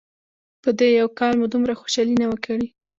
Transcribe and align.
په 0.63 0.69
دې 0.79 0.89
یو 0.99 1.07
کال 1.19 1.33
مو 1.39 1.45
دومره 1.53 1.73
خوشحالي 1.79 2.15
نه 2.21 2.27
وه 2.29 2.37
کړې. 2.45 2.67